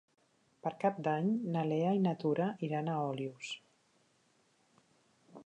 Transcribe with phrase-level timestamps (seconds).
[0.67, 3.53] Per Cap d'Any na Lea i na Tura iran a Olius.